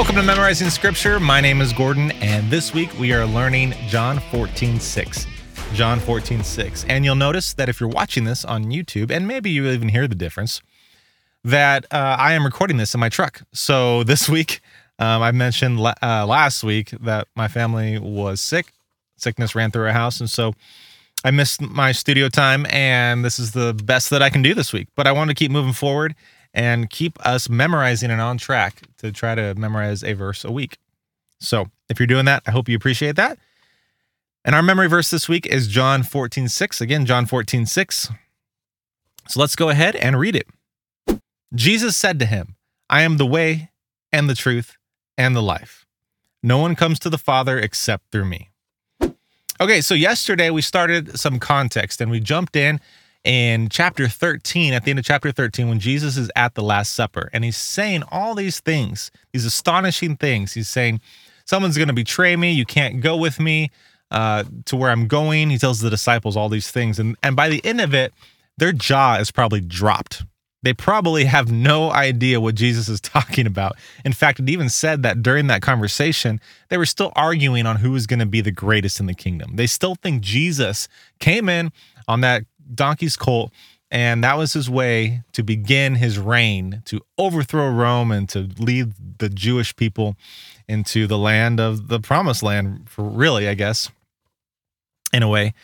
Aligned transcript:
Welcome 0.00 0.16
to 0.16 0.22
Memorizing 0.22 0.70
Scripture. 0.70 1.20
My 1.20 1.42
name 1.42 1.60
is 1.60 1.74
Gordon, 1.74 2.10
and 2.22 2.50
this 2.50 2.72
week 2.72 2.90
we 2.98 3.12
are 3.12 3.26
learning 3.26 3.74
John 3.86 4.18
14 4.18 4.80
6. 4.80 5.26
John 5.74 6.00
14 6.00 6.42
6. 6.42 6.86
And 6.88 7.04
you'll 7.04 7.16
notice 7.16 7.52
that 7.52 7.68
if 7.68 7.80
you're 7.80 7.88
watching 7.90 8.24
this 8.24 8.42
on 8.42 8.64
YouTube, 8.64 9.10
and 9.10 9.28
maybe 9.28 9.50
you 9.50 9.68
even 9.68 9.90
hear 9.90 10.08
the 10.08 10.14
difference, 10.14 10.62
that 11.44 11.84
uh, 11.90 12.16
I 12.18 12.32
am 12.32 12.46
recording 12.46 12.78
this 12.78 12.94
in 12.94 12.98
my 12.98 13.10
truck. 13.10 13.42
So 13.52 14.02
this 14.02 14.26
week, 14.36 14.62
um, 14.98 15.20
I 15.20 15.32
mentioned 15.32 15.78
uh, 15.78 16.24
last 16.26 16.64
week 16.64 16.92
that 17.02 17.28
my 17.36 17.46
family 17.46 17.98
was 17.98 18.40
sick. 18.40 18.72
Sickness 19.18 19.54
ran 19.54 19.70
through 19.70 19.84
our 19.84 19.92
house. 19.92 20.18
And 20.18 20.30
so 20.30 20.54
I 21.26 21.30
missed 21.30 21.60
my 21.60 21.92
studio 21.92 22.30
time, 22.30 22.64
and 22.70 23.22
this 23.22 23.38
is 23.38 23.52
the 23.52 23.74
best 23.74 24.08
that 24.08 24.22
I 24.22 24.30
can 24.30 24.40
do 24.40 24.54
this 24.54 24.72
week. 24.72 24.88
But 24.96 25.06
I 25.06 25.12
want 25.12 25.28
to 25.28 25.34
keep 25.34 25.50
moving 25.50 25.74
forward 25.74 26.14
and 26.52 26.90
keep 26.90 27.24
us 27.24 27.48
memorizing 27.48 28.10
and 28.10 28.20
on 28.20 28.38
track 28.38 28.82
to 28.98 29.12
try 29.12 29.34
to 29.34 29.54
memorize 29.54 30.02
a 30.02 30.14
verse 30.14 30.44
a 30.44 30.50
week. 30.50 30.78
So 31.38 31.66
if 31.88 31.98
you're 31.98 32.06
doing 32.06 32.24
that, 32.26 32.42
I 32.46 32.50
hope 32.50 32.68
you 32.68 32.76
appreciate 32.76 33.16
that. 33.16 33.38
And 34.44 34.54
our 34.54 34.62
memory 34.62 34.88
verse 34.88 35.10
this 35.10 35.28
week 35.28 35.46
is 35.46 35.68
John 35.68 36.02
14, 36.02 36.48
6. 36.48 36.80
Again, 36.80 37.06
John 37.06 37.26
14, 37.26 37.66
6. 37.66 38.10
So 39.28 39.40
let's 39.40 39.56
go 39.56 39.68
ahead 39.68 39.96
and 39.96 40.18
read 40.18 40.34
it. 40.34 40.48
Jesus 41.54 41.96
said 41.96 42.18
to 42.18 42.26
him, 42.26 42.56
I 42.88 43.02
am 43.02 43.16
the 43.16 43.26
way 43.26 43.70
and 44.12 44.28
the 44.28 44.34
truth 44.34 44.76
and 45.16 45.36
the 45.36 45.42
life. 45.42 45.86
No 46.42 46.58
one 46.58 46.74
comes 46.74 46.98
to 47.00 47.10
the 47.10 47.18
Father 47.18 47.58
except 47.58 48.10
through 48.10 48.24
me. 48.24 48.50
Okay, 49.60 49.82
so 49.82 49.94
yesterday 49.94 50.48
we 50.48 50.62
started 50.62 51.18
some 51.18 51.38
context 51.38 52.00
and 52.00 52.10
we 52.10 52.18
jumped 52.18 52.56
in 52.56 52.80
in 53.24 53.68
chapter 53.68 54.08
13, 54.08 54.72
at 54.72 54.84
the 54.84 54.90
end 54.90 54.98
of 54.98 55.04
chapter 55.04 55.30
13, 55.30 55.68
when 55.68 55.78
Jesus 55.78 56.16
is 56.16 56.30
at 56.36 56.54
the 56.54 56.62
Last 56.62 56.94
Supper 56.94 57.28
and 57.32 57.44
he's 57.44 57.56
saying 57.56 58.02
all 58.10 58.34
these 58.34 58.60
things, 58.60 59.10
these 59.32 59.44
astonishing 59.44 60.16
things. 60.16 60.54
He's 60.54 60.68
saying, 60.68 61.00
Someone's 61.44 61.76
going 61.76 61.88
to 61.88 61.94
betray 61.94 62.36
me. 62.36 62.52
You 62.52 62.64
can't 62.64 63.00
go 63.00 63.16
with 63.16 63.40
me 63.40 63.72
uh, 64.12 64.44
to 64.66 64.76
where 64.76 64.90
I'm 64.90 65.08
going. 65.08 65.50
He 65.50 65.58
tells 65.58 65.80
the 65.80 65.90
disciples 65.90 66.36
all 66.36 66.48
these 66.48 66.70
things. 66.70 67.00
And, 67.00 67.16
and 67.24 67.34
by 67.34 67.48
the 67.48 67.64
end 67.64 67.80
of 67.80 67.92
it, 67.92 68.12
their 68.56 68.70
jaw 68.70 69.16
is 69.16 69.32
probably 69.32 69.60
dropped. 69.60 70.22
They 70.62 70.74
probably 70.74 71.24
have 71.24 71.50
no 71.50 71.90
idea 71.90 72.40
what 72.40 72.54
Jesus 72.54 72.88
is 72.88 73.00
talking 73.00 73.48
about. 73.48 73.76
In 74.04 74.12
fact, 74.12 74.38
it 74.38 74.48
even 74.48 74.68
said 74.68 75.02
that 75.02 75.22
during 75.22 75.48
that 75.48 75.60
conversation, 75.60 76.40
they 76.68 76.78
were 76.78 76.86
still 76.86 77.12
arguing 77.16 77.66
on 77.66 77.76
who 77.76 77.90
was 77.90 78.06
going 78.06 78.20
to 78.20 78.26
be 78.26 78.40
the 78.40 78.52
greatest 78.52 79.00
in 79.00 79.06
the 79.06 79.14
kingdom. 79.14 79.56
They 79.56 79.66
still 79.66 79.96
think 79.96 80.22
Jesus 80.22 80.86
came 81.18 81.48
in 81.48 81.72
on 82.06 82.20
that 82.20 82.44
donkey's 82.74 83.16
colt. 83.16 83.52
And 83.90 84.22
that 84.22 84.38
was 84.38 84.52
his 84.52 84.70
way 84.70 85.22
to 85.32 85.42
begin 85.42 85.96
his 85.96 86.18
reign, 86.18 86.82
to 86.84 87.00
overthrow 87.18 87.68
Rome 87.68 88.12
and 88.12 88.28
to 88.28 88.48
lead 88.58 89.18
the 89.18 89.28
Jewish 89.28 89.74
people 89.74 90.16
into 90.68 91.08
the 91.08 91.18
land 91.18 91.58
of 91.58 91.88
the 91.88 91.98
promised 91.98 92.42
land, 92.42 92.88
for 92.88 93.02
really, 93.02 93.48
I 93.48 93.54
guess, 93.54 93.90
in 95.12 95.24
a 95.24 95.28
way. 95.28 95.54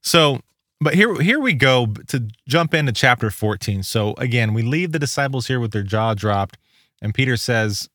So, 0.00 0.40
but 0.80 0.94
here, 0.94 1.20
here 1.20 1.38
we 1.38 1.52
go 1.52 1.88
to 2.08 2.28
jump 2.48 2.72
into 2.72 2.92
chapter 2.92 3.30
14. 3.30 3.82
So, 3.82 4.14
again, 4.16 4.54
we 4.54 4.62
leave 4.62 4.92
the 4.92 4.98
disciples 4.98 5.48
here 5.48 5.60
with 5.60 5.72
their 5.72 5.82
jaw 5.82 6.14
dropped, 6.14 6.56
and 7.02 7.14
Peter 7.14 7.36
says, 7.36 7.90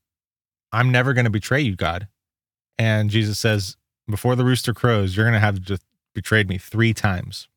I'm 0.72 0.92
never 0.92 1.14
going 1.14 1.26
to 1.26 1.32
betray 1.32 1.62
you, 1.62 1.76
God. 1.76 2.08
And 2.78 3.10
Jesus 3.10 3.40
says, 3.40 3.76
Before 4.08 4.36
the 4.36 4.46
rooster 4.46 4.74
crows, 4.74 5.16
you're 5.16 5.26
going 5.26 5.34
to 5.34 5.40
have 5.40 5.62
just 5.62 5.82
betrayed 6.14 6.48
me 6.48 6.60
three 6.60 6.94
times. 6.94 7.48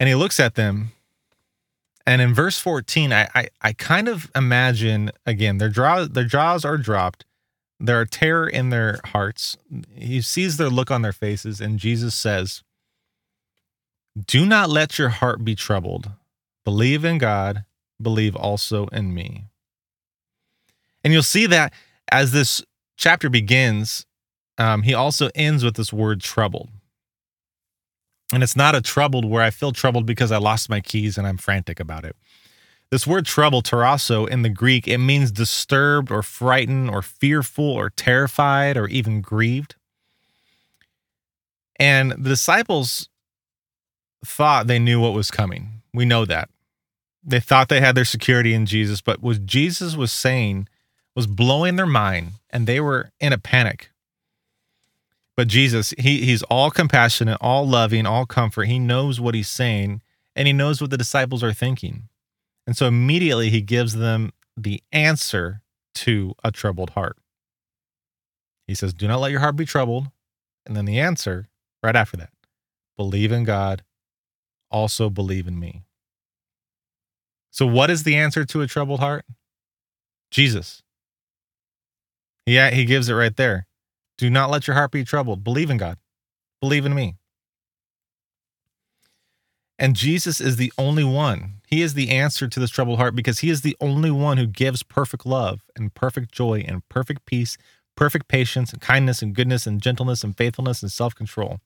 And 0.00 0.08
he 0.08 0.14
looks 0.14 0.38
at 0.38 0.54
them. 0.54 0.92
And 2.06 2.22
in 2.22 2.32
verse 2.32 2.58
14, 2.58 3.12
I, 3.12 3.28
I, 3.34 3.48
I 3.60 3.72
kind 3.74 4.08
of 4.08 4.30
imagine 4.34 5.10
again, 5.26 5.58
their 5.58 5.68
jaw, 5.68 6.06
their 6.06 6.24
jaws 6.24 6.64
are 6.64 6.78
dropped. 6.78 7.24
There 7.80 8.00
are 8.00 8.06
terror 8.06 8.48
in 8.48 8.70
their 8.70 8.98
hearts. 9.04 9.56
He 9.94 10.20
sees 10.20 10.56
their 10.56 10.70
look 10.70 10.90
on 10.90 11.02
their 11.02 11.12
faces, 11.12 11.60
and 11.60 11.78
Jesus 11.78 12.14
says, 12.14 12.62
Do 14.26 14.46
not 14.46 14.70
let 14.70 14.98
your 14.98 15.10
heart 15.10 15.44
be 15.44 15.54
troubled. 15.54 16.10
Believe 16.64 17.04
in 17.04 17.18
God, 17.18 17.64
believe 18.00 18.34
also 18.34 18.86
in 18.86 19.14
me. 19.14 19.44
And 21.04 21.12
you'll 21.12 21.22
see 21.22 21.46
that 21.46 21.72
as 22.10 22.32
this 22.32 22.62
chapter 22.96 23.30
begins, 23.30 24.06
um, 24.58 24.82
he 24.82 24.92
also 24.92 25.30
ends 25.34 25.62
with 25.62 25.76
this 25.76 25.92
word 25.92 26.20
troubled. 26.20 26.70
And 28.32 28.42
it's 28.42 28.56
not 28.56 28.74
a 28.74 28.80
troubled 28.80 29.24
where 29.24 29.42
I 29.42 29.50
feel 29.50 29.72
troubled 29.72 30.04
because 30.06 30.30
I 30.30 30.36
lost 30.36 30.68
my 30.68 30.80
keys 30.80 31.16
and 31.16 31.26
I'm 31.26 31.38
frantic 31.38 31.80
about 31.80 32.04
it. 32.04 32.14
This 32.90 33.06
word 33.06 33.26
trouble, 33.26 33.62
tarasso, 33.62 34.26
in 34.28 34.42
the 34.42 34.48
Greek, 34.48 34.88
it 34.88 34.98
means 34.98 35.30
disturbed 35.30 36.10
or 36.10 36.22
frightened 36.22 36.90
or 36.90 37.02
fearful 37.02 37.64
or 37.64 37.90
terrified 37.90 38.76
or 38.76 38.86
even 38.88 39.20
grieved. 39.20 39.74
And 41.76 42.12
the 42.12 42.30
disciples 42.30 43.08
thought 44.24 44.66
they 44.66 44.78
knew 44.78 45.00
what 45.00 45.12
was 45.12 45.30
coming. 45.30 45.82
We 45.92 46.04
know 46.04 46.24
that. 46.24 46.48
They 47.22 47.40
thought 47.40 47.68
they 47.68 47.80
had 47.80 47.94
their 47.94 48.06
security 48.06 48.54
in 48.54 48.64
Jesus, 48.64 49.00
but 49.02 49.22
what 49.22 49.44
Jesus 49.44 49.96
was 49.96 50.10
saying 50.10 50.68
was 51.14 51.26
blowing 51.26 51.76
their 51.76 51.86
mind 51.86 52.32
and 52.50 52.66
they 52.66 52.80
were 52.80 53.10
in 53.20 53.32
a 53.32 53.38
panic. 53.38 53.90
But 55.38 55.46
Jesus, 55.46 55.94
he 55.96 56.24
he's 56.24 56.42
all 56.42 56.68
compassionate, 56.68 57.38
all 57.40 57.64
loving, 57.64 58.06
all 58.06 58.26
comfort. 58.26 58.64
He 58.64 58.80
knows 58.80 59.20
what 59.20 59.36
he's 59.36 59.48
saying 59.48 60.02
and 60.34 60.48
he 60.48 60.52
knows 60.52 60.80
what 60.80 60.90
the 60.90 60.98
disciples 60.98 61.44
are 61.44 61.52
thinking. 61.52 62.08
And 62.66 62.76
so 62.76 62.88
immediately 62.88 63.48
he 63.48 63.60
gives 63.60 63.94
them 63.94 64.32
the 64.56 64.82
answer 64.90 65.62
to 65.94 66.34
a 66.42 66.50
troubled 66.50 66.90
heart. 66.90 67.18
He 68.66 68.74
says, 68.74 68.92
"Do 68.92 69.06
not 69.06 69.20
let 69.20 69.30
your 69.30 69.38
heart 69.38 69.54
be 69.54 69.64
troubled." 69.64 70.10
And 70.66 70.76
then 70.76 70.86
the 70.86 70.98
answer 70.98 71.48
right 71.84 71.94
after 71.94 72.16
that, 72.16 72.32
believe 72.96 73.30
in 73.30 73.44
God, 73.44 73.84
also 74.72 75.08
believe 75.08 75.46
in 75.46 75.60
me. 75.60 75.84
So 77.52 77.64
what 77.64 77.90
is 77.90 78.02
the 78.02 78.16
answer 78.16 78.44
to 78.44 78.60
a 78.60 78.66
troubled 78.66 78.98
heart? 78.98 79.24
Jesus. 80.32 80.82
Yeah, 82.44 82.70
he 82.70 82.84
gives 82.84 83.08
it 83.08 83.14
right 83.14 83.36
there. 83.36 83.67
Do 84.18 84.28
not 84.28 84.50
let 84.50 84.66
your 84.66 84.74
heart 84.74 84.90
be 84.90 85.04
troubled. 85.04 85.44
Believe 85.44 85.70
in 85.70 85.76
God. 85.78 85.96
Believe 86.60 86.84
in 86.84 86.94
me. 86.94 87.14
And 89.78 89.94
Jesus 89.94 90.40
is 90.40 90.56
the 90.56 90.72
only 90.76 91.04
one. 91.04 91.60
He 91.68 91.82
is 91.82 91.94
the 91.94 92.10
answer 92.10 92.48
to 92.48 92.60
this 92.60 92.70
troubled 92.70 92.98
heart 92.98 93.14
because 93.14 93.38
he 93.38 93.50
is 93.50 93.60
the 93.60 93.76
only 93.80 94.10
one 94.10 94.36
who 94.36 94.46
gives 94.46 94.82
perfect 94.82 95.24
love 95.24 95.60
and 95.76 95.94
perfect 95.94 96.32
joy 96.32 96.64
and 96.66 96.86
perfect 96.88 97.26
peace, 97.26 97.56
perfect 97.94 98.26
patience 98.26 98.72
and 98.72 98.82
kindness 98.82 99.22
and 99.22 99.34
goodness 99.34 99.66
and 99.66 99.80
gentleness 99.80 100.24
and 100.24 100.36
faithfulness 100.36 100.82
and 100.82 100.90
self 100.90 101.14
control. 101.14 101.60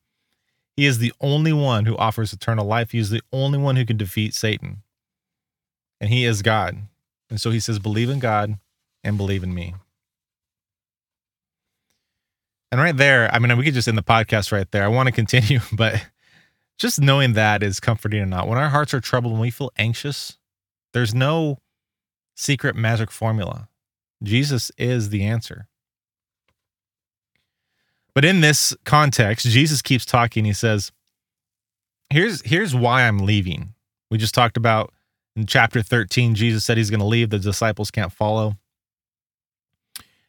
He 0.76 0.84
is 0.84 0.98
the 0.98 1.12
only 1.20 1.52
one 1.52 1.86
who 1.86 1.96
offers 1.96 2.32
eternal 2.32 2.66
life. 2.66 2.92
He 2.92 2.98
is 2.98 3.10
the 3.10 3.22
only 3.32 3.58
one 3.58 3.76
who 3.76 3.86
can 3.86 3.96
defeat 3.96 4.34
Satan. 4.34 4.82
And 6.00 6.10
he 6.10 6.24
is 6.24 6.42
God. 6.42 6.76
And 7.30 7.40
so 7.40 7.50
he 7.50 7.60
says, 7.60 7.78
believe 7.78 8.10
in 8.10 8.18
God 8.18 8.58
and 9.02 9.16
believe 9.16 9.42
in 9.42 9.54
me. 9.54 9.74
And 12.72 12.80
right 12.80 12.96
there, 12.96 13.32
I 13.32 13.38
mean, 13.38 13.56
we 13.58 13.64
could 13.64 13.74
just 13.74 13.86
end 13.86 13.98
the 13.98 14.02
podcast 14.02 14.50
right 14.50 14.68
there. 14.70 14.82
I 14.82 14.88
want 14.88 15.06
to 15.06 15.12
continue, 15.12 15.60
but 15.72 16.04
just 16.78 17.00
knowing 17.00 17.34
that 17.34 17.62
is 17.62 17.78
comforting 17.78 18.20
or 18.20 18.26
not. 18.26 18.48
When 18.48 18.58
our 18.58 18.70
hearts 18.70 18.94
are 18.94 19.00
troubled, 19.00 19.34
when 19.34 19.42
we 19.42 19.50
feel 19.50 19.70
anxious, 19.76 20.38
there's 20.94 21.14
no 21.14 21.58
secret 22.34 22.74
magic 22.74 23.10
formula. 23.10 23.68
Jesus 24.22 24.72
is 24.78 25.10
the 25.10 25.22
answer. 25.22 25.68
But 28.14 28.24
in 28.24 28.40
this 28.40 28.74
context, 28.84 29.46
Jesus 29.46 29.82
keeps 29.82 30.04
talking. 30.04 30.44
He 30.44 30.52
says, 30.52 30.92
"Here's 32.10 32.42
here's 32.42 32.74
why 32.74 33.02
I'm 33.02 33.18
leaving." 33.18 33.74
We 34.10 34.18
just 34.18 34.34
talked 34.34 34.56
about 34.56 34.92
in 35.36 35.46
chapter 35.46 35.82
13, 35.82 36.34
Jesus 36.34 36.64
said 36.64 36.76
he's 36.76 36.90
going 36.90 37.00
to 37.00 37.06
leave, 37.06 37.30
the 37.30 37.38
disciples 37.38 37.90
can't 37.90 38.12
follow. 38.12 38.56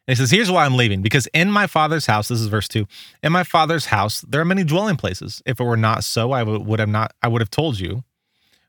And 0.06 0.16
he 0.16 0.20
says, 0.20 0.30
Here's 0.30 0.50
why 0.50 0.64
I'm 0.64 0.76
leaving. 0.76 1.02
Because 1.02 1.26
in 1.32 1.50
my 1.50 1.66
father's 1.66 2.06
house, 2.06 2.28
this 2.28 2.40
is 2.40 2.48
verse 2.48 2.68
two, 2.68 2.86
in 3.22 3.32
my 3.32 3.44
father's 3.44 3.86
house, 3.86 4.20
there 4.22 4.40
are 4.40 4.46
many 4.46 4.64
dwelling 4.64 4.96
places. 4.96 5.42
If 5.46 5.60
it 5.60 5.64
were 5.64 5.76
not 5.76 6.04
so, 6.04 6.32
I 6.32 6.42
would 6.42 6.80
have 6.80 6.88
not, 6.88 7.14
I 7.22 7.28
would 7.28 7.40
have 7.40 7.50
told 7.50 7.80
you. 7.80 8.04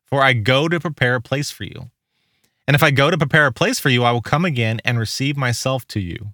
For 0.06 0.22
I 0.22 0.34
go 0.34 0.68
to 0.68 0.80
prepare 0.80 1.16
a 1.16 1.22
place 1.22 1.50
for 1.50 1.64
you. 1.64 1.90
And 2.68 2.76
if 2.76 2.84
I 2.84 2.92
go 2.92 3.10
to 3.12 3.18
prepare 3.18 3.48
a 3.48 3.52
place 3.52 3.80
for 3.80 3.90
you, 3.90 4.04
I 4.04 4.12
will 4.12 4.22
come 4.22 4.46
again 4.46 4.80
and 4.86 4.98
receive 4.98 5.36
myself 5.36 5.86
to 5.88 6.00
you, 6.00 6.34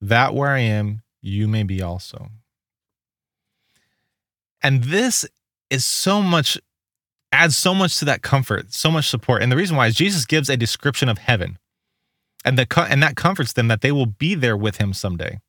that 0.00 0.34
where 0.34 0.50
I 0.50 0.60
am, 0.60 1.02
you 1.20 1.46
may 1.46 1.62
be 1.62 1.82
also. 1.82 2.30
And 4.62 4.84
this 4.84 5.24
is 5.70 5.84
so 5.84 6.22
much, 6.22 6.58
adds 7.32 7.56
so 7.56 7.74
much 7.74 7.98
to 7.98 8.04
that 8.04 8.22
comfort, 8.22 8.72
so 8.72 8.90
much 8.90 9.08
support. 9.08 9.42
And 9.42 9.50
the 9.50 9.56
reason 9.56 9.76
why 9.76 9.88
is 9.88 9.94
Jesus 9.94 10.24
gives 10.24 10.48
a 10.48 10.56
description 10.56 11.08
of 11.08 11.18
heaven 11.18 11.58
and 12.44 12.58
that 12.58 12.76
and 12.76 13.02
that 13.02 13.16
comforts 13.16 13.52
them 13.52 13.68
that 13.68 13.80
they 13.80 13.92
will 13.92 14.06
be 14.06 14.34
there 14.34 14.56
with 14.56 14.76
him 14.78 14.92
someday. 14.92 15.40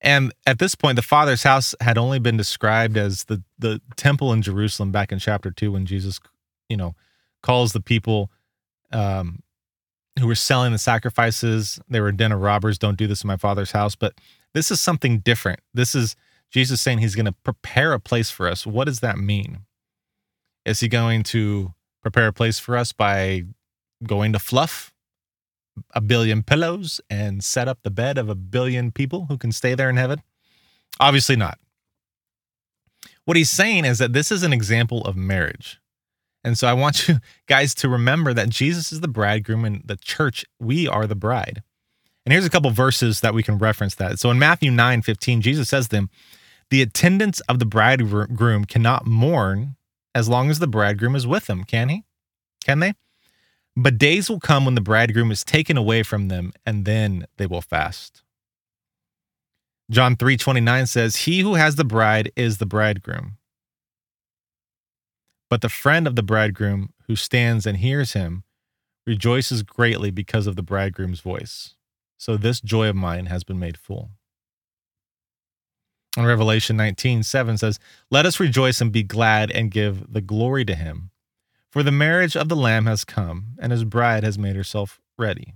And 0.00 0.32
at 0.46 0.58
this 0.58 0.74
point, 0.74 0.96
the 0.96 1.02
Father's 1.02 1.42
house 1.42 1.74
had 1.80 1.96
only 1.96 2.18
been 2.18 2.36
described 2.36 2.96
as 2.96 3.24
the 3.24 3.42
the 3.58 3.80
temple 3.96 4.32
in 4.32 4.42
Jerusalem 4.42 4.92
back 4.92 5.12
in 5.12 5.18
chapter 5.18 5.50
two, 5.50 5.72
when 5.72 5.86
Jesus, 5.86 6.20
you 6.68 6.76
know, 6.76 6.94
calls 7.42 7.72
the 7.72 7.80
people 7.80 8.30
um, 8.92 9.42
who 10.18 10.26
were 10.26 10.34
selling 10.34 10.72
the 10.72 10.78
sacrifices. 10.78 11.80
They 11.88 12.00
were 12.00 12.08
a 12.08 12.16
den 12.16 12.32
of 12.32 12.40
robbers. 12.40 12.78
Don't 12.78 12.98
do 12.98 13.06
this 13.06 13.22
in 13.24 13.28
my 13.28 13.36
father's 13.36 13.72
house. 13.72 13.94
But 13.94 14.14
this 14.52 14.70
is 14.70 14.80
something 14.80 15.20
different. 15.20 15.60
This 15.74 15.94
is 15.94 16.16
Jesus 16.50 16.80
saying 16.80 16.98
he's 16.98 17.14
going 17.14 17.26
to 17.26 17.34
prepare 17.44 17.92
a 17.92 18.00
place 18.00 18.30
for 18.30 18.48
us. 18.48 18.66
What 18.66 18.84
does 18.84 19.00
that 19.00 19.18
mean? 19.18 19.60
Is 20.64 20.80
he 20.80 20.88
going 20.88 21.22
to 21.24 21.74
prepare 22.02 22.28
a 22.28 22.32
place 22.32 22.58
for 22.58 22.76
us 22.76 22.92
by 22.92 23.44
going 24.04 24.32
to 24.32 24.38
fluff 24.38 24.92
a 25.94 26.00
billion 26.00 26.42
pillows 26.42 27.00
and 27.10 27.42
set 27.42 27.68
up 27.68 27.78
the 27.82 27.90
bed 27.90 28.18
of 28.18 28.28
a 28.28 28.34
billion 28.34 28.92
people 28.92 29.26
who 29.26 29.38
can 29.38 29.52
stay 29.52 29.74
there 29.74 29.90
in 29.90 29.96
heaven? 29.96 30.22
Obviously 30.98 31.36
not. 31.36 31.58
What 33.24 33.36
he's 33.36 33.50
saying 33.50 33.84
is 33.84 33.98
that 33.98 34.12
this 34.12 34.30
is 34.30 34.42
an 34.42 34.52
example 34.52 35.02
of 35.04 35.16
marriage. 35.16 35.80
And 36.44 36.56
so 36.56 36.68
I 36.68 36.72
want 36.74 37.08
you 37.08 37.16
guys 37.46 37.74
to 37.76 37.88
remember 37.88 38.32
that 38.32 38.48
Jesus 38.48 38.92
is 38.92 39.00
the 39.00 39.08
bridegroom 39.08 39.64
and 39.64 39.82
the 39.84 39.96
church, 39.96 40.44
we 40.60 40.86
are 40.86 41.06
the 41.06 41.16
bride. 41.16 41.62
And 42.24 42.32
here's 42.32 42.46
a 42.46 42.50
couple 42.50 42.70
verses 42.70 43.20
that 43.20 43.34
we 43.34 43.42
can 43.42 43.58
reference 43.58 43.94
that. 43.96 44.18
So 44.18 44.30
in 44.30 44.38
Matthew 44.38 44.70
9 44.70 45.02
15, 45.02 45.42
Jesus 45.42 45.68
says 45.68 45.88
to 45.88 45.96
them, 45.96 46.10
The 46.70 46.82
attendants 46.82 47.40
of 47.42 47.58
the 47.58 47.66
bridegroom 47.66 48.64
cannot 48.64 49.06
mourn 49.06 49.76
as 50.14 50.28
long 50.28 50.50
as 50.50 50.58
the 50.58 50.66
bridegroom 50.66 51.14
is 51.14 51.26
with 51.26 51.46
them, 51.46 51.64
can 51.64 51.88
he? 51.88 52.04
Can 52.64 52.80
they? 52.80 52.94
But 53.76 53.98
days 53.98 54.30
will 54.30 54.40
come 54.40 54.64
when 54.64 54.74
the 54.74 54.80
bridegroom 54.80 55.30
is 55.30 55.44
taken 55.44 55.76
away 55.76 56.02
from 56.02 56.28
them, 56.28 56.52
and 56.64 56.86
then 56.86 57.26
they 57.36 57.46
will 57.46 57.60
fast. 57.60 58.22
John 59.90 60.16
3:29 60.16 60.86
says, 60.86 61.16
"He 61.16 61.40
who 61.40 61.54
has 61.54 61.76
the 61.76 61.84
bride 61.84 62.32
is 62.34 62.56
the 62.58 62.66
bridegroom. 62.66 63.36
But 65.48 65.60
the 65.60 65.68
friend 65.68 66.06
of 66.06 66.16
the 66.16 66.22
bridegroom 66.22 66.92
who 67.06 67.14
stands 67.14 67.66
and 67.66 67.76
hears 67.76 68.14
him 68.14 68.44
rejoices 69.06 69.62
greatly 69.62 70.10
because 70.10 70.48
of 70.48 70.56
the 70.56 70.62
bridegroom's 70.62 71.20
voice. 71.20 71.74
So 72.18 72.36
this 72.36 72.60
joy 72.60 72.88
of 72.88 72.96
mine 72.96 73.26
has 73.26 73.44
been 73.44 73.58
made 73.58 73.78
full." 73.78 74.10
And 76.16 76.26
Revelation 76.26 76.76
19:7 76.78 77.58
says, 77.58 77.78
"Let 78.10 78.24
us 78.24 78.40
rejoice 78.40 78.80
and 78.80 78.90
be 78.90 79.02
glad 79.02 79.50
and 79.50 79.70
give 79.70 80.12
the 80.12 80.22
glory 80.22 80.64
to 80.64 80.74
him, 80.74 81.10
for 81.76 81.82
the 81.82 81.92
marriage 81.92 82.34
of 82.34 82.48
the 82.48 82.56
lamb 82.56 82.86
has 82.86 83.04
come, 83.04 83.48
and 83.58 83.70
his 83.70 83.84
bride 83.84 84.24
has 84.24 84.38
made 84.38 84.56
herself 84.56 84.98
ready." 85.18 85.52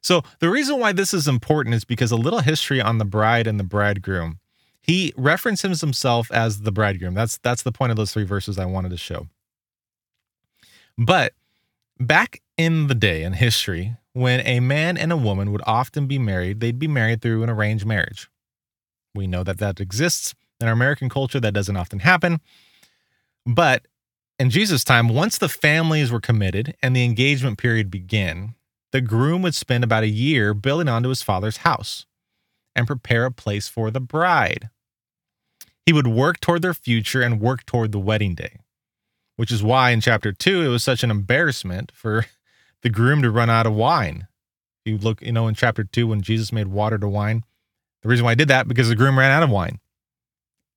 So 0.00 0.22
the 0.38 0.48
reason 0.48 0.80
why 0.80 0.92
this 0.92 1.12
is 1.12 1.28
important 1.28 1.74
is 1.74 1.84
because 1.84 2.10
a 2.10 2.16
little 2.16 2.38
history 2.38 2.80
on 2.80 2.96
the 2.96 3.04
bride 3.04 3.46
and 3.46 3.60
the 3.60 3.64
bridegroom. 3.64 4.40
He 4.80 5.12
references 5.14 5.82
himself 5.82 6.32
as 6.32 6.62
the 6.62 6.72
bridegroom. 6.72 7.12
That's 7.12 7.36
that's 7.36 7.62
the 7.62 7.70
point 7.70 7.90
of 7.90 7.96
those 7.98 8.14
three 8.14 8.24
verses 8.24 8.58
I 8.58 8.64
wanted 8.64 8.88
to 8.92 8.96
show. 8.96 9.28
But 10.96 11.34
back 12.00 12.40
in 12.56 12.86
the 12.86 12.94
day 12.94 13.24
in 13.24 13.34
history, 13.34 13.94
when 14.14 14.40
a 14.46 14.60
man 14.60 14.96
and 14.96 15.12
a 15.12 15.18
woman 15.18 15.52
would 15.52 15.62
often 15.66 16.06
be 16.06 16.18
married, 16.18 16.60
they'd 16.60 16.78
be 16.78 16.88
married 16.88 17.20
through 17.20 17.42
an 17.42 17.50
arranged 17.50 17.84
marriage. 17.84 18.30
We 19.14 19.26
know 19.26 19.44
that 19.44 19.58
that 19.58 19.80
exists 19.80 20.34
in 20.62 20.66
our 20.66 20.72
American 20.72 21.10
culture. 21.10 21.40
That 21.40 21.52
doesn't 21.52 21.76
often 21.76 21.98
happen. 21.98 22.40
But 23.46 23.86
in 24.38 24.50
Jesus' 24.50 24.84
time, 24.84 25.08
once 25.08 25.38
the 25.38 25.48
families 25.48 26.10
were 26.10 26.20
committed 26.20 26.74
and 26.82 26.94
the 26.94 27.04
engagement 27.04 27.58
period 27.58 27.90
began, 27.90 28.54
the 28.92 29.00
groom 29.00 29.42
would 29.42 29.54
spend 29.54 29.84
about 29.84 30.02
a 30.02 30.08
year 30.08 30.54
building 30.54 30.88
onto 30.88 31.08
his 31.08 31.22
father's 31.22 31.58
house 31.58 32.06
and 32.74 32.86
prepare 32.86 33.24
a 33.24 33.30
place 33.30 33.68
for 33.68 33.90
the 33.90 34.00
bride. 34.00 34.70
He 35.86 35.92
would 35.92 36.06
work 36.06 36.40
toward 36.40 36.62
their 36.62 36.74
future 36.74 37.22
and 37.22 37.40
work 37.40 37.66
toward 37.66 37.92
the 37.92 37.98
wedding 37.98 38.34
day, 38.34 38.60
which 39.36 39.50
is 39.50 39.62
why 39.62 39.90
in 39.90 40.00
chapter 40.00 40.32
two, 40.32 40.62
it 40.62 40.68
was 40.68 40.84
such 40.84 41.02
an 41.02 41.10
embarrassment 41.10 41.92
for 41.94 42.26
the 42.82 42.90
groom 42.90 43.22
to 43.22 43.30
run 43.30 43.50
out 43.50 43.66
of 43.66 43.74
wine. 43.74 44.28
You 44.84 44.98
look, 44.98 45.22
you 45.22 45.32
know, 45.32 45.48
in 45.48 45.54
chapter 45.54 45.84
two, 45.84 46.06
when 46.08 46.22
Jesus 46.22 46.52
made 46.52 46.68
water 46.68 46.98
to 46.98 47.08
wine, 47.08 47.44
the 48.02 48.08
reason 48.08 48.24
why 48.24 48.32
I 48.32 48.36
did 48.36 48.48
that 48.48 48.68
because 48.68 48.88
the 48.88 48.96
groom 48.96 49.18
ran 49.18 49.30
out 49.30 49.42
of 49.42 49.50
wine. 49.50 49.78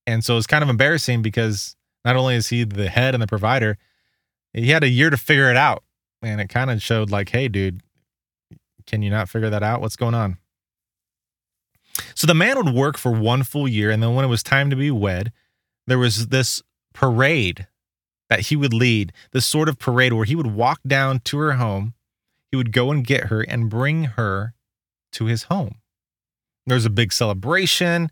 And 0.07 0.23
so 0.23 0.37
it's 0.37 0.47
kind 0.47 0.63
of 0.63 0.69
embarrassing 0.69 1.21
because 1.23 1.75
not 2.05 2.15
only 2.15 2.35
is 2.35 2.49
he 2.49 2.63
the 2.63 2.87
head 2.87 3.15
and 3.15 3.21
the 3.21 3.27
provider, 3.27 3.77
he 4.53 4.69
had 4.69 4.83
a 4.83 4.89
year 4.89 5.09
to 5.09 5.17
figure 5.17 5.49
it 5.49 5.57
out. 5.57 5.83
And 6.21 6.39
it 6.39 6.47
kind 6.47 6.71
of 6.71 6.81
showed 6.81 7.09
like, 7.09 7.29
hey, 7.29 7.47
dude, 7.47 7.81
can 8.87 9.01
you 9.01 9.09
not 9.09 9.27
figure 9.27 9.49
that 9.49 9.63
out? 9.63 9.81
What's 9.81 9.95
going 9.95 10.13
on? 10.13 10.37
So 12.13 12.27
the 12.27 12.33
man 12.33 12.57
would 12.57 12.73
work 12.73 12.97
for 12.97 13.11
one 13.11 13.43
full 13.43 13.67
year, 13.67 13.89
and 13.89 14.01
then 14.03 14.15
when 14.15 14.25
it 14.25 14.29
was 14.29 14.43
time 14.43 14.69
to 14.69 14.75
be 14.75 14.91
wed, 14.91 15.31
there 15.87 15.97
was 15.97 16.27
this 16.27 16.61
parade 16.93 17.67
that 18.29 18.41
he 18.41 18.55
would 18.55 18.73
lead, 18.73 19.13
this 19.31 19.45
sort 19.45 19.69
of 19.69 19.79
parade 19.79 20.13
where 20.13 20.25
he 20.25 20.35
would 20.35 20.47
walk 20.47 20.81
down 20.85 21.19
to 21.19 21.37
her 21.37 21.53
home, 21.53 21.93
he 22.51 22.57
would 22.57 22.71
go 22.71 22.91
and 22.91 23.05
get 23.05 23.25
her 23.25 23.41
and 23.41 23.69
bring 23.69 24.05
her 24.05 24.53
to 25.13 25.25
his 25.25 25.43
home. 25.43 25.75
There 26.65 26.75
was 26.75 26.85
a 26.85 26.89
big 26.89 27.13
celebration. 27.13 28.09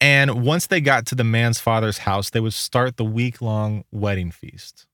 And 0.00 0.44
once 0.44 0.66
they 0.66 0.80
got 0.80 1.06
to 1.06 1.14
the 1.14 1.24
man's 1.24 1.60
father's 1.60 1.98
house, 1.98 2.30
they 2.30 2.40
would 2.40 2.52
start 2.52 2.96
the 2.96 3.04
week 3.04 3.40
long 3.40 3.84
wedding 3.90 4.30
feast. 4.30 4.86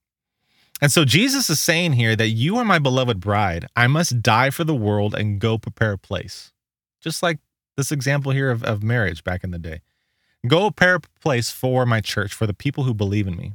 And 0.81 0.91
so 0.91 1.05
Jesus 1.05 1.49
is 1.49 1.59
saying 1.59 1.93
here 1.93 2.15
that 2.15 2.29
you 2.29 2.57
are 2.57 2.65
my 2.65 2.79
beloved 2.79 3.19
bride. 3.19 3.67
I 3.75 3.87
must 3.87 4.21
die 4.21 4.49
for 4.49 4.63
the 4.63 4.73
world 4.73 5.13
and 5.13 5.39
go 5.39 5.57
prepare 5.57 5.93
a 5.93 5.97
place. 5.97 6.51
Just 6.99 7.21
like 7.21 7.39
this 7.77 7.91
example 7.91 8.31
here 8.31 8.49
of, 8.49 8.63
of 8.63 8.81
marriage 8.81 9.23
back 9.23 9.43
in 9.43 9.51
the 9.51 9.59
day. 9.59 9.81
Go 10.47 10.71
prepare 10.71 10.95
a 10.95 11.01
place 11.21 11.51
for 11.51 11.85
my 11.85 12.01
church, 12.01 12.33
for 12.33 12.47
the 12.47 12.53
people 12.53 12.83
who 12.83 12.95
believe 12.95 13.27
in 13.27 13.35
me. 13.35 13.53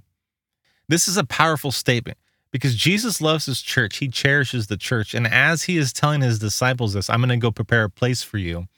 This 0.88 1.08
is 1.08 1.16
a 1.16 1.24
powerful 1.24 1.72
statement 1.72 2.16
because 2.52 2.76
Jesus 2.76 3.20
loves 3.20 3.46
his 3.46 3.60
church. 3.60 3.96
He 3.96 4.08
cherishes 4.08 4.68
the 4.68 4.76
church. 4.76 5.12
And 5.12 5.26
as 5.26 5.64
he 5.64 5.78
is 5.78 5.92
telling 5.92 6.20
his 6.20 6.38
disciples 6.38 6.92
this, 6.92 7.10
I'm 7.10 7.20
going 7.20 7.28
to 7.30 7.36
go 7.36 7.50
prepare 7.50 7.84
a 7.84 7.90
place 7.90 8.22
for 8.22 8.38
you. 8.38 8.68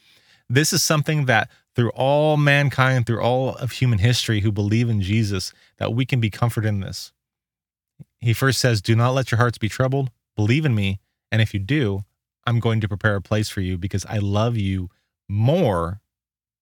This 0.49 0.73
is 0.73 0.83
something 0.83 1.27
that 1.27 1.51
through 1.79 1.91
all 1.91 2.37
mankind, 2.37 3.07
through 3.07 3.23
all 3.23 3.55
of 3.55 3.71
human 3.71 4.01
history 4.01 4.41
who 4.41 4.51
believe 4.51 4.91
in 4.91 5.01
Jesus, 5.01 5.53
that 5.77 5.95
we 5.95 6.05
can 6.05 6.19
be 6.19 6.29
comforted 6.29 6.67
in 6.67 6.81
this. 6.81 7.13
He 8.19 8.33
first 8.33 8.59
says, 8.59 8.83
Do 8.83 8.97
not 8.97 9.15
let 9.15 9.31
your 9.31 9.39
hearts 9.39 9.59
be 9.59 9.69
troubled. 9.69 10.11
Believe 10.35 10.65
in 10.65 10.75
me. 10.75 10.99
And 11.31 11.41
if 11.41 11.55
you 11.55 11.61
do, 11.61 12.03
I'm 12.45 12.59
going 12.59 12.81
to 12.81 12.89
prepare 12.89 13.15
a 13.15 13.23
place 13.23 13.49
for 13.49 13.61
you 13.61 13.79
because 13.79 14.05
I 14.07 14.19
love 14.19 14.57
you 14.57 14.91
more 15.29 16.01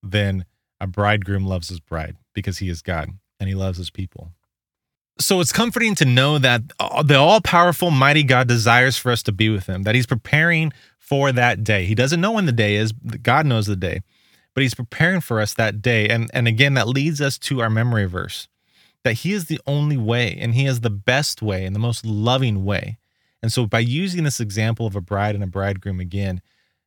than 0.03 0.45
a 0.79 0.85
bridegroom 0.85 1.47
loves 1.47 1.69
his 1.69 1.79
bride 1.79 2.15
because 2.35 2.59
he 2.59 2.69
is 2.69 2.83
God 2.83 3.09
and 3.39 3.49
he 3.49 3.55
loves 3.55 3.79
his 3.79 3.89
people. 3.89 4.33
So 5.19 5.39
it's 5.39 5.51
comforting 5.51 5.95
to 5.95 6.05
know 6.05 6.37
that 6.37 6.61
the 7.05 7.17
all 7.17 7.41
powerful, 7.41 7.89
mighty 7.89 8.21
God 8.21 8.47
desires 8.47 8.99
for 8.99 9.11
us 9.11 9.23
to 9.23 9.31
be 9.31 9.49
with 9.49 9.65
him, 9.65 9.81
that 9.81 9.95
he's 9.95 10.05
preparing 10.05 10.73
for 10.99 11.31
that 11.31 11.63
day. 11.63 11.85
He 11.85 11.95
doesn't 11.95 12.21
know 12.21 12.33
when 12.33 12.45
the 12.45 12.51
day 12.51 12.75
is, 12.75 12.91
God 12.91 13.47
knows 13.47 13.65
the 13.65 13.75
day, 13.75 14.01
but 14.57 14.63
he's 14.63 14.73
preparing 14.73 15.21
for 15.21 15.39
us 15.39 15.53
that 15.53 15.83
day. 15.83 16.09
And, 16.09 16.31
and 16.33 16.47
again, 16.47 16.73
that 16.73 16.87
leads 16.87 17.21
us 17.21 17.37
to 17.37 17.61
our 17.61 17.69
memory 17.69 18.05
verse 18.05 18.47
that 19.03 19.13
He 19.13 19.31
is 19.31 19.45
the 19.45 19.61
only 19.67 19.97
way 19.97 20.35
and 20.41 20.55
He 20.55 20.65
is 20.65 20.81
the 20.81 20.89
best 20.89 21.43
way 21.43 21.63
and 21.63 21.75
the 21.75 21.79
most 21.79 22.03
loving 22.03 22.65
way. 22.65 22.97
And 23.43 23.53
so, 23.53 23.67
by 23.67 23.77
using 23.77 24.23
this 24.23 24.39
example 24.39 24.87
of 24.87 24.95
a 24.95 24.99
bride 24.99 25.35
and 25.35 25.43
a 25.43 25.47
bridegroom 25.47 25.99
again, 25.99 26.41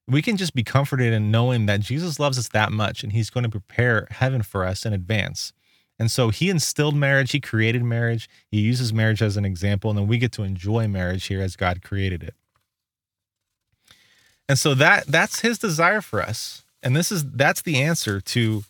we 0.08 0.20
can 0.20 0.36
just 0.36 0.52
be 0.52 0.64
comforted 0.64 1.12
in 1.12 1.30
knowing 1.30 1.66
that 1.66 1.78
Jesus 1.78 2.18
loves 2.18 2.40
us 2.40 2.48
that 2.48 2.72
much 2.72 3.04
and 3.04 3.12
He's 3.12 3.30
going 3.30 3.44
to 3.44 3.48
prepare 3.48 4.08
heaven 4.10 4.42
for 4.42 4.64
us 4.64 4.84
in 4.84 4.92
advance. 4.92 5.52
And 5.96 6.10
so, 6.10 6.30
He 6.30 6.50
instilled 6.50 6.96
marriage, 6.96 7.30
He 7.30 7.40
created 7.40 7.84
marriage, 7.84 8.28
He 8.50 8.58
uses 8.62 8.92
marriage 8.92 9.22
as 9.22 9.36
an 9.36 9.44
example, 9.44 9.90
and 9.90 9.98
then 10.00 10.08
we 10.08 10.18
get 10.18 10.32
to 10.32 10.42
enjoy 10.42 10.88
marriage 10.88 11.26
here 11.26 11.40
as 11.40 11.54
God 11.54 11.82
created 11.82 12.24
it. 12.24 12.34
And 14.48 14.58
so 14.58 14.74
that 14.74 15.06
that's 15.06 15.42
his 15.42 15.56
desire 15.56 16.00
for 16.00 16.20
us. 16.20 16.64
And 16.82 16.96
this 16.96 17.12
is 17.12 17.24
that's 17.24 17.62
the 17.62 17.82
answer 17.82 18.20
to 18.20 18.64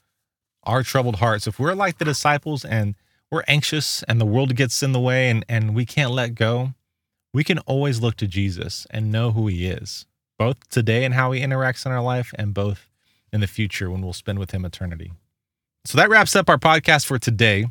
our 0.64 0.82
troubled 0.82 1.16
hearts. 1.16 1.46
If 1.46 1.58
we're 1.58 1.74
like 1.74 1.98
the 1.98 2.04
disciples 2.04 2.64
and 2.64 2.94
we're 3.30 3.44
anxious 3.46 4.02
and 4.04 4.20
the 4.20 4.26
world 4.26 4.56
gets 4.56 4.82
in 4.82 4.92
the 4.92 5.00
way 5.00 5.30
and, 5.30 5.44
and 5.48 5.74
we 5.74 5.86
can't 5.86 6.10
let 6.10 6.34
go, 6.34 6.74
we 7.32 7.44
can 7.44 7.58
always 7.60 8.00
look 8.00 8.16
to 8.16 8.26
Jesus 8.26 8.86
and 8.90 9.12
know 9.12 9.30
who 9.30 9.46
he 9.46 9.66
is, 9.68 10.06
both 10.38 10.68
today 10.68 11.04
and 11.04 11.14
how 11.14 11.32
he 11.32 11.40
interacts 11.40 11.86
in 11.86 11.92
our 11.92 12.02
life, 12.02 12.32
and 12.36 12.52
both 12.52 12.88
in 13.32 13.40
the 13.40 13.46
future 13.46 13.90
when 13.90 14.02
we'll 14.02 14.12
spend 14.12 14.38
with 14.38 14.50
him 14.50 14.64
eternity. 14.64 15.12
So 15.84 15.96
that 15.96 16.10
wraps 16.10 16.34
up 16.34 16.48
our 16.48 16.58
podcast 16.58 17.06
for 17.06 17.18
today. 17.18 17.66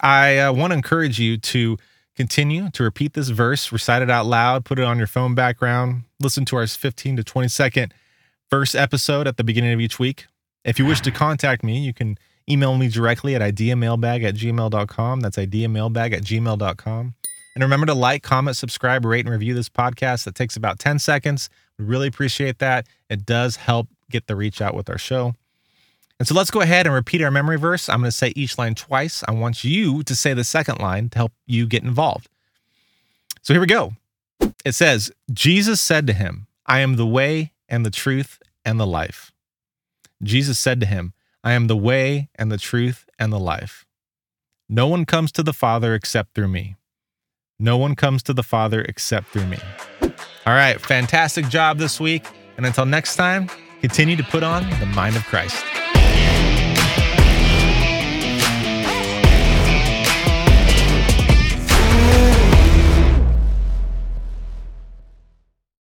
I 0.00 0.38
uh, 0.38 0.52
want 0.52 0.72
to 0.72 0.76
encourage 0.76 1.18
you 1.18 1.38
to 1.38 1.78
continue 2.14 2.70
to 2.70 2.82
repeat 2.82 3.14
this 3.14 3.30
verse, 3.30 3.72
recite 3.72 4.02
it 4.02 4.10
out 4.10 4.26
loud, 4.26 4.64
put 4.64 4.78
it 4.78 4.84
on 4.84 4.98
your 4.98 5.06
phone 5.06 5.34
background, 5.34 6.04
listen 6.20 6.44
to 6.46 6.56
our 6.56 6.66
15 6.66 7.16
to 7.16 7.24
20 7.24 7.48
second 7.48 7.94
verse 8.50 8.74
episode 8.74 9.26
at 9.26 9.36
the 9.36 9.44
beginning 9.44 9.72
of 9.72 9.80
each 9.80 9.98
week. 9.98 10.26
If 10.64 10.78
you 10.78 10.86
wish 10.86 11.00
to 11.02 11.10
contact 11.10 11.62
me, 11.62 11.78
you 11.78 11.92
can 11.92 12.18
Email 12.48 12.76
me 12.76 12.88
directly 12.88 13.34
at 13.34 13.40
ideamailbag 13.40 14.22
at 14.24 14.34
gmail.com. 14.34 15.20
That's 15.20 15.36
ideamailbag 15.36 16.12
at 16.12 16.22
gmail.com. 16.22 17.14
And 17.54 17.62
remember 17.62 17.86
to 17.86 17.94
like, 17.94 18.22
comment, 18.22 18.56
subscribe, 18.56 19.04
rate, 19.04 19.24
and 19.24 19.32
review 19.32 19.54
this 19.54 19.68
podcast. 19.68 20.24
That 20.24 20.34
takes 20.34 20.56
about 20.56 20.78
10 20.78 20.98
seconds. 20.98 21.48
We 21.78 21.86
really 21.86 22.08
appreciate 22.08 22.58
that. 22.58 22.86
It 23.08 23.24
does 23.24 23.56
help 23.56 23.88
get 24.10 24.26
the 24.26 24.36
reach 24.36 24.60
out 24.60 24.74
with 24.74 24.90
our 24.90 24.98
show. 24.98 25.34
And 26.18 26.28
so 26.28 26.34
let's 26.34 26.50
go 26.50 26.60
ahead 26.60 26.86
and 26.86 26.94
repeat 26.94 27.22
our 27.22 27.30
memory 27.30 27.56
verse. 27.56 27.88
I'm 27.88 28.00
going 28.00 28.08
to 28.08 28.16
say 28.16 28.32
each 28.36 28.58
line 28.58 28.74
twice. 28.74 29.24
I 29.26 29.32
want 29.32 29.64
you 29.64 30.02
to 30.02 30.14
say 30.14 30.34
the 30.34 30.44
second 30.44 30.80
line 30.80 31.08
to 31.10 31.18
help 31.18 31.32
you 31.46 31.66
get 31.66 31.82
involved. 31.82 32.28
So 33.42 33.54
here 33.54 33.60
we 33.60 33.66
go. 33.66 33.94
It 34.64 34.72
says, 34.72 35.10
Jesus 35.32 35.80
said 35.80 36.06
to 36.08 36.12
him, 36.12 36.46
I 36.66 36.80
am 36.80 36.96
the 36.96 37.06
way 37.06 37.52
and 37.74 37.84
the 37.84 37.90
truth 37.90 38.38
and 38.64 38.78
the 38.78 38.86
life. 38.86 39.32
Jesus 40.22 40.58
said 40.58 40.80
to 40.80 40.86
him, 40.86 41.12
I 41.42 41.52
am 41.52 41.66
the 41.66 41.76
way 41.76 42.30
and 42.36 42.50
the 42.50 42.56
truth 42.56 43.06
and 43.18 43.32
the 43.32 43.38
life. 43.38 43.84
No 44.68 44.86
one 44.86 45.04
comes 45.04 45.32
to 45.32 45.42
the 45.42 45.52
Father 45.52 45.92
except 45.94 46.34
through 46.34 46.48
me. 46.48 46.76
No 47.58 47.76
one 47.76 47.96
comes 47.96 48.22
to 48.22 48.32
the 48.32 48.42
Father 48.42 48.82
except 48.82 49.28
through 49.28 49.46
me. 49.46 49.58
All 50.46 50.54
right, 50.54 50.80
fantastic 50.80 51.48
job 51.48 51.78
this 51.78 52.00
week. 52.00 52.26
And 52.56 52.64
until 52.64 52.86
next 52.86 53.16
time, 53.16 53.50
continue 53.80 54.16
to 54.16 54.24
put 54.24 54.42
on 54.42 54.68
the 54.78 54.86
mind 54.86 55.16
of 55.16 55.24
Christ. 55.24 55.64